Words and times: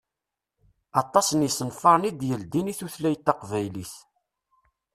Aṭas 1.01 1.27
n 1.31 1.47
isenfaṛen 1.47 2.07
i 2.09 2.11
d-yeldin 2.19 2.71
i 2.71 2.73
tutlayt 2.79 3.23
taqbaylit. 3.25 3.93